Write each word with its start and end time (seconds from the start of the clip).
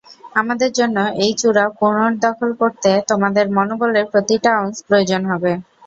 আমাদের 0.35 0.69
জন্য 0.73 0.95
এই 1.23 1.31
চূড়া 1.39 1.65
পুনর্দখল 1.77 2.49
করতে 2.61 2.89
তোমাদের 3.09 3.45
মনোবলের 3.57 4.05
প্রতিটা 4.11 4.49
আউন্স 4.57 4.77
প্রয়োজন 4.87 5.21
হবে। 5.31 5.51